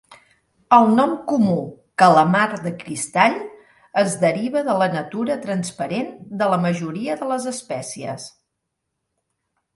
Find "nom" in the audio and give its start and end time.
0.99-1.11